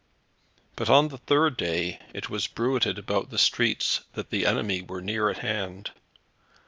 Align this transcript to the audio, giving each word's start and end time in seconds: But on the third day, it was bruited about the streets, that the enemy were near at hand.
But 0.75 0.89
on 0.89 1.09
the 1.09 1.19
third 1.19 1.57
day, 1.57 1.99
it 2.11 2.27
was 2.27 2.47
bruited 2.47 2.97
about 2.97 3.29
the 3.29 3.37
streets, 3.37 3.99
that 4.13 4.31
the 4.31 4.47
enemy 4.47 4.81
were 4.81 4.99
near 4.99 5.29
at 5.29 5.37
hand. 5.45 5.91